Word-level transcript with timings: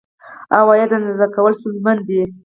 عوایدو 0.57 0.95
اندازه 0.99 1.27
کول 1.35 1.53
ستونزمن 1.59 1.97
دي. 2.07 2.21